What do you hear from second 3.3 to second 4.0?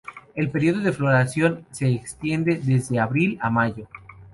a mayo.